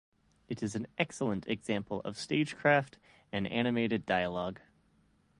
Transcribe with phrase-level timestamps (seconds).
[0.49, 2.97] It is an excellent example of stagecraft
[3.31, 4.59] and animated dialogue.